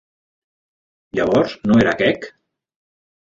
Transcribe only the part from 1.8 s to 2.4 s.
era quec?